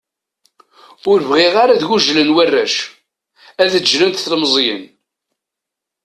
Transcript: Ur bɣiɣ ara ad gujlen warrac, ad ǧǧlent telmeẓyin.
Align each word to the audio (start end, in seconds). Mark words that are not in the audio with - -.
Ur 1.11 1.19
bɣiɣ 1.29 1.53
ara 1.63 1.71
ad 1.75 1.83
gujlen 1.89 2.33
warrac, 2.35 2.75
ad 3.61 3.69
ǧǧlent 3.83 4.21
telmeẓyin. 4.25 4.83